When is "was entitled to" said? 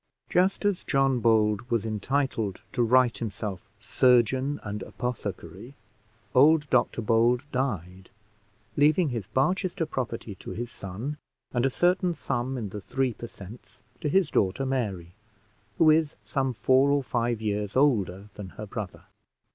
1.69-2.81